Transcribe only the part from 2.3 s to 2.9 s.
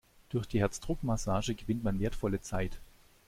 Zeit.